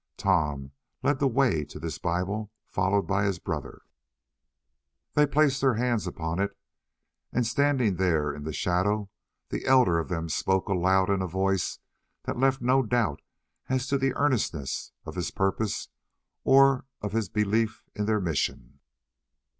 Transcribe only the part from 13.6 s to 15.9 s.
of the earnestness of his purpose,